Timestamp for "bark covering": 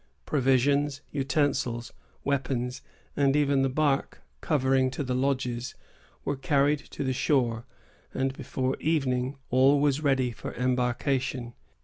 3.69-4.89